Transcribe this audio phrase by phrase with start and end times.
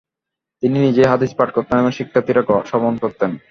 [0.63, 3.19] তিনি নিজেই হাদিস পাঠ করতেন এবং শিক্ষার্থীরা শ্রবণ করত।